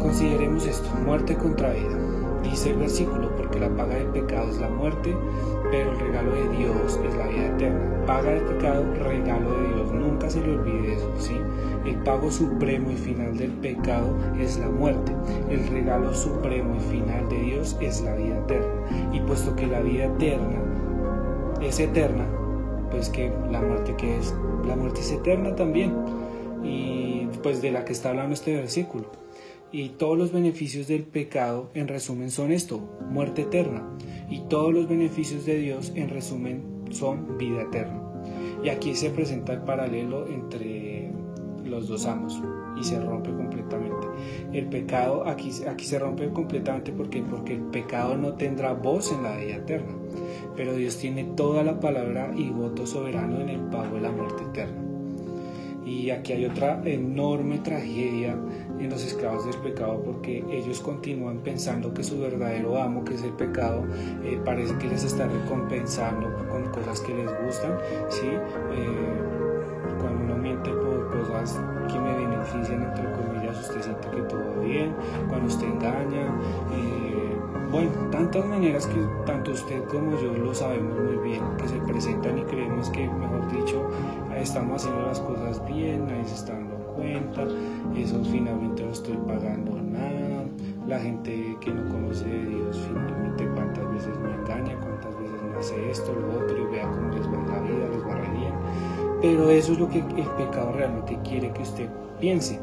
Consideremos 0.00 0.66
esto, 0.66 0.88
muerte 1.04 1.34
contra 1.34 1.72
vida. 1.72 2.03
Dice 2.44 2.70
el 2.70 2.76
versículo, 2.76 3.34
porque 3.36 3.58
la 3.58 3.68
paga 3.70 3.96
del 3.96 4.08
pecado 4.08 4.50
es 4.50 4.58
la 4.58 4.68
muerte, 4.68 5.16
pero 5.70 5.92
el 5.92 5.98
regalo 5.98 6.32
de 6.32 6.56
Dios 6.56 7.00
es 7.04 7.14
la 7.16 7.26
vida 7.26 7.46
eterna. 7.46 8.04
Paga 8.06 8.30
del 8.30 8.44
pecado, 8.44 8.84
regalo 9.02 9.50
de 9.50 9.74
Dios. 9.74 9.92
Nunca 9.92 10.30
se 10.30 10.40
le 10.40 10.56
olvide 10.56 10.94
eso, 10.94 11.10
¿sí? 11.18 11.34
El 11.84 11.96
pago 11.96 12.30
supremo 12.30 12.90
y 12.90 12.96
final 12.96 13.36
del 13.36 13.50
pecado 13.50 14.14
es 14.38 14.58
la 14.58 14.68
muerte. 14.68 15.12
El 15.50 15.66
regalo 15.68 16.14
supremo 16.14 16.76
y 16.76 16.80
final 16.80 17.28
de 17.28 17.38
Dios 17.38 17.76
es 17.80 18.02
la 18.02 18.14
vida 18.14 18.38
eterna. 18.38 19.10
Y 19.12 19.20
puesto 19.20 19.56
que 19.56 19.66
la 19.66 19.80
vida 19.80 20.04
eterna 20.04 20.60
es 21.60 21.80
eterna, 21.80 22.26
pues 22.90 23.08
que 23.08 23.32
la 23.50 23.60
muerte 23.60 23.94
que 23.96 24.18
es, 24.18 24.34
la 24.66 24.76
muerte 24.76 25.00
es 25.00 25.10
eterna 25.12 25.56
también. 25.56 25.94
Y 26.62 27.26
pues 27.42 27.60
de 27.62 27.70
la 27.70 27.84
que 27.84 27.92
está 27.92 28.10
hablando 28.10 28.34
este 28.34 28.54
versículo. 28.54 29.23
Y 29.72 29.88
todos 29.90 30.16
los 30.16 30.32
beneficios 30.32 30.86
del 30.86 31.02
pecado, 31.02 31.70
en 31.74 31.88
resumen, 31.88 32.30
son 32.30 32.52
esto, 32.52 32.80
muerte 33.10 33.42
eterna. 33.42 33.88
Y 34.30 34.40
todos 34.42 34.72
los 34.72 34.88
beneficios 34.88 35.44
de 35.44 35.58
Dios, 35.58 35.92
en 35.94 36.08
resumen, 36.10 36.62
son 36.90 37.36
vida 37.38 37.62
eterna. 37.62 38.00
Y 38.62 38.68
aquí 38.68 38.94
se 38.94 39.10
presenta 39.10 39.52
el 39.52 39.62
paralelo 39.62 40.28
entre 40.28 41.10
los 41.64 41.88
dos 41.88 42.06
amos 42.06 42.40
y 42.80 42.84
se 42.84 43.00
rompe 43.00 43.30
completamente. 43.30 44.06
El 44.52 44.66
pecado 44.66 45.26
aquí, 45.26 45.50
aquí 45.68 45.84
se 45.84 45.98
rompe 45.98 46.28
completamente 46.30 46.92
porque, 46.92 47.22
porque 47.22 47.54
el 47.54 47.62
pecado 47.62 48.16
no 48.16 48.34
tendrá 48.34 48.72
voz 48.72 49.12
en 49.12 49.22
la 49.22 49.36
vida 49.36 49.56
eterna, 49.56 49.94
pero 50.56 50.74
Dios 50.74 50.96
tiene 50.98 51.24
toda 51.36 51.62
la 51.62 51.80
palabra 51.80 52.32
y 52.36 52.50
voto 52.50 52.86
soberano 52.86 53.40
en 53.40 53.48
el 53.48 53.60
pago 53.60 53.96
de 53.96 54.02
la 54.02 54.12
muerte 54.12 54.44
eterna. 54.44 54.83
Y 55.84 56.10
aquí 56.10 56.32
hay 56.32 56.46
otra 56.46 56.80
enorme 56.84 57.58
tragedia 57.58 58.36
en 58.78 58.90
los 58.90 59.04
esclavos 59.04 59.44
del 59.44 59.56
pecado 59.56 60.02
porque 60.02 60.44
ellos 60.50 60.80
continúan 60.80 61.38
pensando 61.38 61.92
que 61.92 62.02
su 62.02 62.18
verdadero 62.18 62.80
amo, 62.80 63.04
que 63.04 63.14
es 63.14 63.22
el 63.22 63.32
pecado, 63.32 63.84
eh, 64.24 64.40
parece 64.44 64.76
que 64.78 64.88
les 64.88 65.04
está 65.04 65.26
recompensando 65.26 66.32
con 66.48 66.64
cosas 66.70 67.00
que 67.00 67.14
les 67.14 67.30
gustan. 67.44 67.78
¿sí? 68.08 68.26
Eh, 68.26 69.44
cuando 70.00 70.24
uno 70.24 70.36
miente 70.36 70.70
por 70.70 71.10
cosas 71.10 71.60
que 71.90 71.98
me 71.98 72.14
benefician, 72.14 72.82
entre 72.82 73.10
comillas, 73.12 73.60
usted 73.60 73.82
siente 73.82 74.08
que 74.10 74.22
todo 74.22 74.60
bien. 74.60 74.94
Cuando 75.28 75.46
usted 75.46 75.66
engaña, 75.66 76.34
eh, 76.72 77.33
bueno, 77.70 77.90
tantas 78.10 78.44
maneras 78.46 78.86
que 78.86 79.00
tanto 79.26 79.52
usted 79.52 79.82
como 79.84 80.18
yo 80.20 80.32
lo 80.34 80.54
sabemos 80.54 80.96
muy 80.98 81.28
bien, 81.28 81.42
que 81.58 81.68
se 81.68 81.76
presentan 81.78 82.38
y 82.38 82.42
creemos 82.44 82.90
que, 82.90 83.08
mejor 83.08 83.50
dicho, 83.52 83.88
estamos 84.36 84.82
haciendo 84.82 85.06
las 85.06 85.20
cosas 85.20 85.64
bien, 85.66 86.06
nadie 86.06 86.24
se 86.24 86.34
está 86.34 86.52
dando 86.52 86.76
cuenta, 86.96 87.44
eso 87.96 88.22
finalmente 88.24 88.84
no 88.84 88.92
estoy 88.92 89.16
pagando 89.26 89.80
nada, 89.80 90.44
la 90.86 90.98
gente 90.98 91.56
que 91.60 91.72
no 91.72 91.90
conoce 91.90 92.24
de 92.24 92.46
Dios 92.46 92.80
finalmente 92.88 93.48
cuántas 93.54 93.92
veces 93.92 94.18
me 94.18 94.34
engaña, 94.34 94.78
cuántas 94.80 95.18
veces 95.18 95.42
me 95.42 95.58
hace 95.58 95.90
esto, 95.90 96.12
lo 96.12 96.44
otro, 96.44 96.56
y 96.58 96.72
vea 96.72 96.88
cómo 96.90 97.12
les 97.14 97.26
va 97.26 97.54
la 97.54 97.60
vida, 97.60 97.88
les 97.90 98.06
va 98.06 98.14
re 98.14 98.38
bien. 98.38 98.52
Pero 99.22 99.50
eso 99.50 99.72
es 99.72 99.78
lo 99.78 99.88
que 99.88 100.00
el 100.00 100.28
pecado 100.36 100.72
realmente 100.72 101.18
quiere 101.24 101.50
que 101.52 101.62
usted 101.62 101.88
piense, 102.20 102.60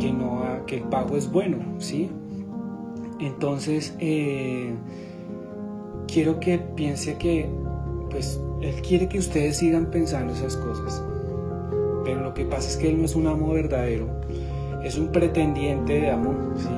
que, 0.00 0.12
no, 0.12 0.42
que 0.66 0.78
el 0.78 0.84
pago 0.84 1.16
es 1.16 1.30
bueno, 1.30 1.58
¿sí? 1.78 2.10
Entonces, 3.22 3.94
eh, 4.00 4.74
quiero 6.08 6.40
que 6.40 6.58
piense 6.58 7.16
que, 7.18 7.48
pues, 8.10 8.40
Él 8.60 8.74
quiere 8.82 9.08
que 9.08 9.18
ustedes 9.18 9.58
sigan 9.58 9.90
pensando 9.92 10.32
esas 10.32 10.56
cosas. 10.56 11.04
Pero 12.04 12.20
lo 12.20 12.34
que 12.34 12.44
pasa 12.44 12.68
es 12.68 12.76
que 12.76 12.88
Él 12.88 12.98
no 12.98 13.04
es 13.04 13.14
un 13.14 13.28
amo 13.28 13.52
verdadero, 13.52 14.08
es 14.82 14.98
un 14.98 15.12
pretendiente 15.12 16.00
de 16.00 16.10
amor, 16.10 16.34
¿sí? 16.56 16.68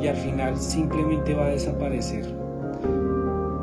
Y 0.00 0.06
al 0.06 0.16
final 0.16 0.56
simplemente 0.56 1.34
va 1.34 1.46
a 1.46 1.50
desaparecer. 1.50 2.24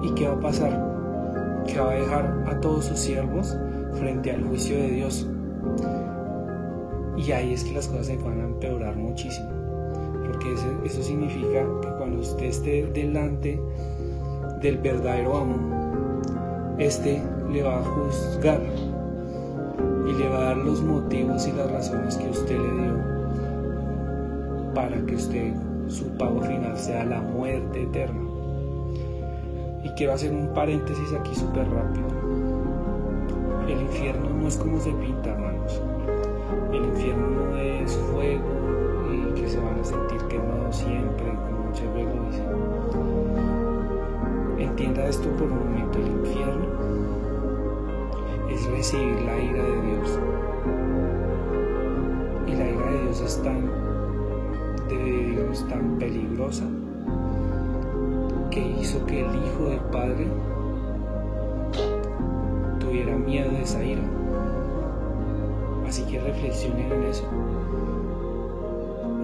¿Y 0.04 0.14
qué 0.16 0.28
va 0.28 0.34
a 0.34 0.40
pasar? 0.42 1.64
Que 1.66 1.80
va 1.80 1.92
a 1.92 1.96
dejar 1.96 2.44
a 2.48 2.60
todos 2.60 2.84
sus 2.84 3.00
siervos 3.00 3.56
frente 3.94 4.32
al 4.32 4.44
juicio 4.44 4.76
de 4.76 4.90
Dios. 4.90 5.26
Y 7.16 7.32
ahí 7.32 7.54
es 7.54 7.64
que 7.64 7.72
las 7.72 7.88
cosas 7.88 8.08
se 8.08 8.18
van 8.18 8.42
a 8.42 8.44
empeorar 8.44 8.98
muchísimo. 8.98 9.55
Porque 10.36 10.54
eso, 10.84 11.02
significa 11.02 11.66
que 11.82 11.88
cuando 11.98 12.20
usted 12.20 12.48
esté 12.48 12.86
delante 12.88 13.58
del 14.62 14.78
verdadero 14.80 15.38
amo, 15.38 15.56
este 16.78 17.24
le 17.50 17.64
va 17.64 17.80
a 17.80 17.84
juzgar 17.84 18.60
y 20.06 20.12
le 20.12 20.28
va 20.28 20.38
a 20.38 20.44
dar 20.44 20.58
los 20.58 20.82
motivos 20.82 21.48
y 21.48 21.54
las 21.54 21.72
razones 21.72 22.18
que 22.18 22.30
usted 22.30 22.58
le 22.58 22.84
dio 22.84 22.96
para 24.74 24.98
que 25.06 25.16
usted 25.16 25.54
su 25.88 26.06
pago 26.18 26.42
final 26.42 26.78
sea 26.78 27.06
la 27.06 27.22
muerte 27.22 27.84
eterna. 27.84 28.28
Y 29.86 29.90
quiero 29.92 30.14
hacer 30.14 30.34
un 30.34 30.54
paréntesis 30.54 31.14
aquí 31.14 31.34
súper 31.34 31.66
rápido. 31.70 32.08
El 33.70 33.82
infierno 33.84 34.32
no 34.32 34.50
es 34.50 34.58
como 34.58 34.82
se 34.82 34.92
pinta, 34.92 35.30
hermanos. 35.30 35.82
El 36.74 36.84
infierno 36.84 37.30
no 37.30 37.58
es 37.58 37.94
fuego 38.12 38.44
y 39.14 39.40
que 39.40 39.48
se 39.48 39.60
van 39.60 39.80
a 39.80 39.84
sentir 39.84 40.25
siempre, 40.76 41.26
como 41.34 41.66
muchas 41.68 41.94
veces 41.94 42.16
lo 42.16 42.24
dicen. 42.26 42.46
Entienda 44.60 45.06
esto 45.06 45.30
por 45.32 45.52
un 45.52 45.60
momento. 45.60 46.00
El 46.00 46.08
infierno 46.08 46.66
es 48.50 48.66
recibir 48.68 49.22
la 49.22 49.38
ira 49.38 49.64
de 49.64 49.82
Dios. 49.82 50.20
Y 52.48 52.52
la 52.56 52.70
ira 52.70 52.92
de 52.92 53.02
Dios 53.04 53.22
es 53.22 53.42
tan, 53.44 53.70
digamos, 54.90 55.68
tan 55.68 55.98
peligrosa 55.98 56.66
que 58.52 58.60
hizo 58.80 59.06
que 59.06 59.26
el 59.26 59.36
Hijo 59.36 59.70
del 59.70 59.80
Padre 59.92 60.28
tuviera 62.80 63.16
miedo 63.18 63.52
de 63.52 63.62
esa 63.62 63.84
ira. 63.84 64.04
Así 65.88 66.04
que 66.04 66.20
reflexionen 66.20 66.92
en 66.92 67.04
eso. 67.04 67.24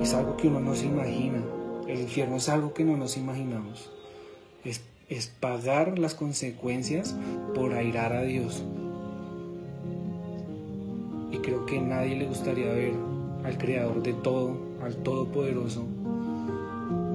Es 0.01 0.13
algo 0.13 0.35
que 0.37 0.47
uno 0.47 0.59
no 0.59 0.75
se 0.75 0.85
imagina. 0.85 1.41
El 1.87 2.01
infierno 2.01 2.37
es 2.37 2.49
algo 2.49 2.73
que 2.73 2.83
no 2.83 2.97
nos 2.97 3.17
imaginamos. 3.17 3.91
Es, 4.63 4.81
pagar 5.41 5.99
las 5.99 6.15
consecuencias 6.15 7.15
por 7.53 7.73
airar 7.73 8.13
a 8.13 8.21
Dios 8.21 8.63
creo 11.41 11.65
que 11.65 11.79
nadie 11.81 12.15
le 12.15 12.25
gustaría 12.25 12.71
ver 12.71 12.93
al 13.43 13.57
creador 13.57 14.01
de 14.03 14.13
todo, 14.13 14.57
al 14.83 14.95
todopoderoso, 14.97 15.85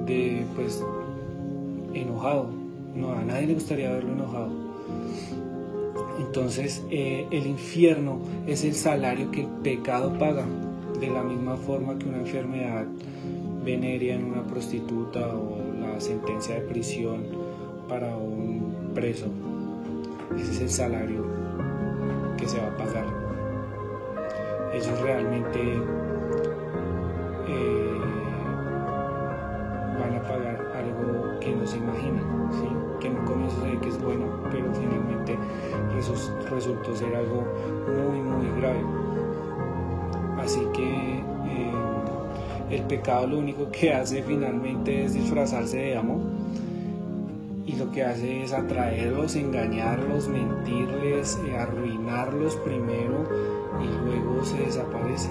de 0.07 0.45
pues 0.55 0.83
enojado. 1.95 2.51
No, 2.95 3.13
a 3.13 3.23
nadie 3.23 3.49
le 3.49 3.55
gustaría 3.55 3.91
verlo 3.91 4.13
enojado. 4.13 4.51
Entonces 6.19 6.83
eh, 6.91 7.27
el 7.31 7.47
infierno 7.47 8.19
es 8.47 8.65
el 8.65 8.75
salario 8.75 9.31
que 9.31 9.43
el 9.43 9.49
pecado 9.49 10.19
paga, 10.19 10.45
de 11.01 11.09
la 11.09 11.23
misma 11.23 11.57
forma 11.57 11.99
que 11.99 12.09
una 12.09 12.19
enfermedad 12.19 12.87
venerea 13.65 14.15
en 14.15 14.25
una 14.25 14.43
prostituta 14.45 15.35
o 15.35 15.59
la 15.81 16.01
sentencia 16.01 16.55
de 16.57 16.61
prisión 16.63 17.25
para 17.89 18.17
un 18.17 18.91
preso. 18.95 19.27
Ese 20.37 20.53
es 20.53 20.61
el 20.61 20.71
salario 20.71 21.25
que 22.37 22.49
se 22.49 22.59
va 22.59 22.69
a 22.69 22.77
pagar 22.77 23.27
ellos 24.77 25.01
realmente 25.01 25.61
eh, 27.49 28.01
van 29.99 30.15
a 30.15 30.23
pagar 30.23 30.73
algo 30.77 31.39
que 31.41 31.55
no 31.55 31.67
se 31.67 31.79
imaginan, 31.79 32.51
¿sí? 32.53 32.69
que 33.01 33.09
no 33.11 33.21
a 33.21 33.81
que 33.81 33.89
es 33.89 34.03
bueno, 34.03 34.27
pero 34.51 34.67
finalmente 34.75 35.39
resultó 36.51 36.95
ser 36.95 37.15
algo 37.15 37.45
muy, 37.87 38.21
muy 38.21 38.61
grave. 38.61 39.06
Así 40.39 40.61
que 40.75 41.19
eh, 41.19 41.73
el 42.71 42.83
pecado 42.83 43.27
lo 43.27 43.39
único 43.39 43.71
que 43.71 43.93
hace 43.95 44.23
finalmente 44.23 45.05
es 45.05 45.15
disfrazarse 45.15 45.79
de 45.79 45.97
amor 45.97 46.21
y 47.67 47.73
lo 47.73 47.91
que 47.91 48.05
hace 48.05 48.45
es 48.45 48.53
atraerlos, 48.53 49.35
engañarlos, 49.35 50.29
mentirles, 50.29 51.39
eh, 51.49 51.57
arruinarlos 51.57 52.55
primero 52.57 53.29
y 53.83 54.05
luego 54.05 54.45
se 54.45 54.59
desaparece 54.59 55.31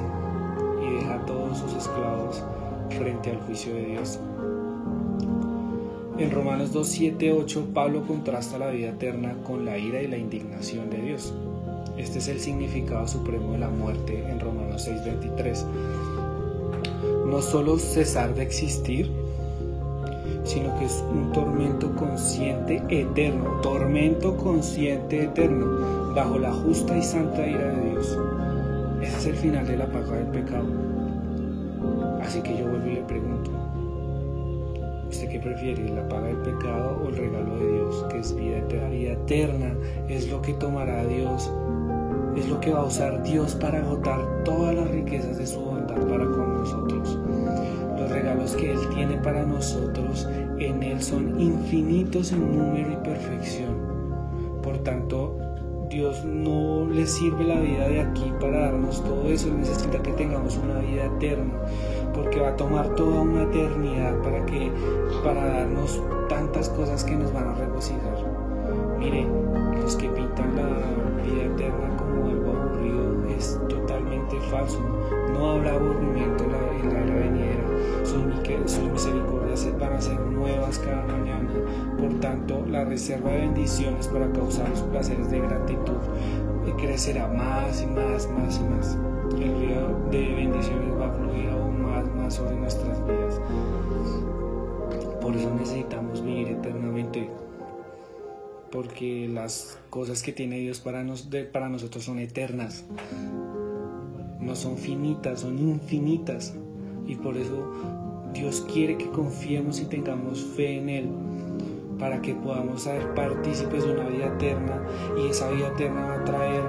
y 0.81 0.95
deja 0.95 1.15
a 1.15 1.25
todos 1.25 1.57
sus 1.57 1.74
esclavos 1.74 2.43
frente 2.89 3.31
al 3.31 3.38
juicio 3.41 3.74
de 3.74 3.85
Dios. 3.85 4.19
En 6.17 6.31
Romanos 6.31 6.71
2, 6.71 6.88
7, 6.88 7.31
8, 7.33 7.67
Pablo 7.74 8.03
contrasta 8.03 8.57
la 8.57 8.69
vida 8.69 8.89
eterna 8.89 9.35
con 9.43 9.65
la 9.65 9.77
ira 9.77 10.01
y 10.01 10.07
la 10.07 10.17
indignación 10.17 10.89
de 10.89 11.01
Dios. 11.01 11.33
Este 11.97 12.19
es 12.19 12.27
el 12.27 12.39
significado 12.39 13.07
supremo 13.07 13.53
de 13.53 13.59
la 13.59 13.69
muerte 13.69 14.23
en 14.29 14.39
Romanos 14.39 14.83
6, 14.83 15.05
23. 15.05 15.65
No 17.25 17.41
solo 17.41 17.77
cesar 17.77 18.35
de 18.35 18.43
existir, 18.43 19.09
sino 20.43 20.77
que 20.77 20.85
es 20.85 21.03
un 21.11 21.31
tormento 21.31 21.95
consciente 21.95 22.83
eterno, 22.89 23.61
tormento 23.61 24.35
consciente 24.37 25.23
eterno, 25.23 26.13
bajo 26.13 26.37
la 26.37 26.53
justa 26.53 26.97
y 26.97 27.01
santa 27.01 27.47
ira 27.47 27.73
de 27.73 27.89
Dios. 27.91 28.17
Ese 29.01 29.17
es 29.17 29.25
el 29.27 29.35
final 29.35 29.65
de 29.65 29.77
la 29.77 29.87
paga 29.87 30.17
del 30.17 30.27
pecado. 30.27 30.65
Así 32.21 32.41
que 32.41 32.57
yo 32.57 32.67
vuelvo 32.67 32.87
y 32.87 32.95
le 32.95 33.01
pregunto, 33.01 33.51
¿usted 35.09 35.29
qué 35.29 35.39
prefiere, 35.39 35.89
la 35.89 36.07
paga 36.09 36.27
del 36.27 36.37
pecado 36.37 37.01
o 37.03 37.09
el 37.09 37.15
regalo 37.15 37.57
de 37.57 37.71
Dios, 37.73 38.05
que 38.09 38.19
es 38.19 38.35
vida 38.35 38.57
eterna? 38.57 38.89
Vida 38.89 39.11
eterna 39.13 39.73
es 40.09 40.29
lo 40.29 40.41
que 40.41 40.53
tomará 40.53 41.05
Dios, 41.05 41.51
es 42.36 42.50
lo 42.50 42.60
que 42.60 42.72
va 42.72 42.82
a 42.82 42.86
usar 42.86 43.24
Dios 43.24 43.56
para 43.56 43.80
agotar 43.80 44.44
todas 44.44 44.75
las 44.75 44.89
riquezas 44.89 45.38
de 45.38 45.48
su 45.48 45.60
bondad 45.60 45.96
para 46.08 46.25
con 46.25 46.60
nosotros. 46.60 47.18
Los 47.98 48.12
regalos 48.12 48.56
que 48.56 48.72
Él 48.72 48.80
tiene 48.94 49.18
para 49.18 49.46
nosotros 49.46 50.27
en 50.60 50.84
Él 50.84 51.01
son 51.01 51.39
infinitos 51.39 52.32
en 52.32 52.58
número 52.58 52.92
y 52.92 52.96
perfección. 52.98 53.75
Por 54.62 54.77
tanto, 54.80 55.38
Dios 55.89 56.25
no 56.25 56.88
le 56.88 57.06
sirve 57.06 57.44
la 57.44 57.60
vida 57.60 57.88
de 57.88 58.01
aquí 58.01 58.34
para 58.42 58.60
darnos 58.60 59.04
todo 59.04 59.30
eso, 59.30 59.54
necesita 59.54 60.01
que 60.01 60.12
tengamos 60.13 60.58
una 60.58 60.80
vida 60.80 61.06
eterna, 61.06 61.54
porque 62.13 62.39
va 62.39 62.50
a 62.50 62.56
tomar 62.56 62.96
toda 62.96 63.22
una 63.22 63.44
eternidad 63.44 64.15
para 64.22 64.46
que 64.46 64.72
para 65.24 65.46
darnos 65.46 66.01
tantas 66.27 66.70
cosas 66.70 67.04
que 67.04 67.15
nos 67.15 67.32
van 67.32 67.48
a 67.48 67.56
regocijar. 67.56 68.25
Mire, 69.00 69.27
los 69.82 69.96
que 69.96 70.10
pintan 70.10 70.56
la 70.56 71.24
vida 71.24 71.46
eterna 71.46 71.94
No 75.33 75.51
habrá 75.51 75.74
aburrimiento 75.74 76.43
en 76.43 76.51
la, 76.93 76.97
era 76.97 77.15
venidera. 77.15 77.63
Sus, 78.03 78.91
misericordias 78.91 79.67
van 79.79 79.93
a 79.93 80.01
ser 80.01 80.19
nuevas 80.19 80.79
cada 80.79 81.05
mañana. 81.05 81.50
Por 81.97 82.19
tanto, 82.19 82.65
la 82.69 82.85
reserva 82.85 83.31
de 83.31 83.39
bendiciones 83.39 84.07
para 84.07 84.31
causar 84.31 84.69
los 84.69 84.81
placeres 84.81 85.29
de 85.29 85.39
gratitud 85.39 85.97
crecerá 86.77 87.27
más 87.27 87.81
y 87.81 87.88
más, 87.88 88.29
más 88.29 88.59
y 88.59 88.63
más. 88.63 88.97
El 89.39 89.59
río 89.59 90.09
de 90.12 90.35
bendiciones 90.35 91.00
va 91.00 91.07
a 91.07 91.13
fluir 91.13 91.50
aún 91.50 91.83
más, 91.83 92.05
más 92.15 92.33
sobre 92.35 92.55
nuestras 92.55 93.05
vidas. 93.05 93.41
Por 95.21 95.35
eso 95.35 95.53
necesitamos 95.55 96.24
vivir 96.24 96.50
eternamente 96.50 97.29
porque 98.71 99.27
las 99.31 99.79
cosas 99.89 100.21
que 100.21 100.33
tiene 100.33 100.59
Dios 100.59 100.81
para 100.81 101.03
nosotros 101.03 102.03
son 102.03 102.19
eternas, 102.19 102.85
no 104.45 104.55
son 104.55 104.77
finitas, 104.77 105.41
son 105.41 105.57
infinitas. 105.57 106.53
Y 107.07 107.15
por 107.15 107.37
eso 107.37 107.71
Dios 108.33 108.65
quiere 108.71 108.97
que 108.97 109.09
confiemos 109.09 109.79
y 109.79 109.85
tengamos 109.85 110.43
fe 110.55 110.77
en 110.77 110.89
Él, 110.89 111.09
para 111.99 112.21
que 112.21 112.35
podamos 112.35 112.83
ser 112.83 113.13
partícipes 113.13 113.85
de 113.85 113.93
una 113.93 114.07
vida 114.07 114.27
eterna 114.27 114.81
y 115.17 115.27
esa 115.29 115.49
vida 115.49 115.67
eterna 115.69 116.07
va 116.07 116.15
a 116.15 116.23
traer 116.25 116.63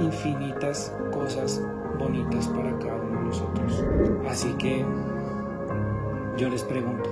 infinitas 0.00 0.94
cosas 1.12 1.62
bonitas 1.98 2.48
para 2.48 2.76
cada 2.78 2.96
uno 2.96 3.20
de 3.20 3.26
nosotros. 3.26 3.84
Así 4.28 4.52
que 4.54 4.84
yo 6.36 6.48
les 6.48 6.62
pregunto, 6.64 7.10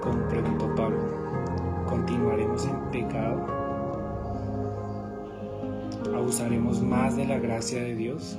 como 0.00 0.28
preguntó 0.28 0.74
Pablo, 0.74 0.98
continuaremos 1.88 2.66
en 2.66 2.76
pecado? 2.90 3.46
¿Abusaremos 6.14 6.82
más 6.82 7.16
de 7.16 7.24
la 7.24 7.38
gracia 7.38 7.82
de 7.82 7.94
Dios? 7.94 8.38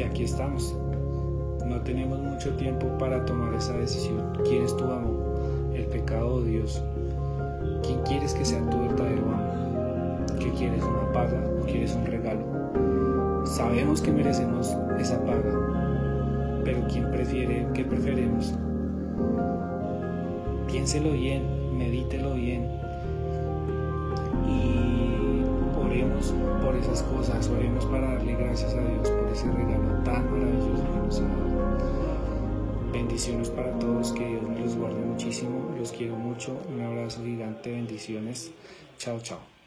Y 0.00 0.02
aquí 0.02 0.24
estamos. 0.24 0.74
No 1.66 1.78
tenemos 1.82 2.18
mucho 2.20 2.54
tiempo 2.54 2.86
para 2.98 3.22
tomar 3.26 3.52
esa 3.52 3.74
decisión. 3.74 4.32
¿Quién 4.48 4.64
es 4.64 4.74
tu 4.74 4.84
amo? 4.84 5.12
¿El 5.74 5.84
pecado 5.84 6.36
o 6.36 6.40
Dios? 6.40 6.82
¿Quién 7.82 8.00
quieres 8.04 8.32
que 8.32 8.46
sea 8.46 8.60
tu 8.70 8.80
verdadero 8.80 9.24
amo? 9.24 10.24
¿Qué 10.38 10.50
quieres? 10.52 10.82
¿Una 10.82 11.12
paga 11.12 11.38
o 11.60 11.66
quieres 11.66 11.94
un 11.94 12.06
regalo? 12.06 13.44
Sabemos 13.44 14.00
que 14.00 14.10
merecemos 14.10 14.74
esa 14.98 15.22
paga, 15.26 16.62
pero 16.64 16.78
¿quién 16.90 17.10
prefiere, 17.10 17.66
qué 17.74 17.84
preferimos? 17.84 18.54
piénselo 20.66 21.12
bien, 21.12 21.42
medítelo 21.76 22.34
bien 22.34 22.70
y 24.48 24.89
por 26.62 26.74
esas 26.76 27.02
cosas, 27.02 27.48
oremos 27.48 27.84
para 27.86 28.14
darle 28.14 28.34
gracias 28.34 28.74
a 28.74 28.80
Dios 28.80 29.08
por 29.08 29.28
ese 29.32 29.50
regalo 29.50 30.02
tan 30.04 30.30
maravilloso 30.30 30.82
que 30.82 30.98
nos 31.06 31.20
ha 31.20 31.22
dado. 31.22 32.92
Bendiciones 32.92 33.48
para 33.50 33.78
todos, 33.78 34.12
que 34.12 34.26
Dios 34.26 34.42
me 34.42 34.60
los 34.60 34.76
guarde 34.76 35.00
muchísimo, 35.00 35.74
los 35.78 35.92
quiero 35.92 36.16
mucho, 36.16 36.56
un 36.72 36.80
abrazo 36.80 37.22
gigante, 37.24 37.70
bendiciones, 37.70 38.50
chao 38.98 39.20
chao. 39.20 39.59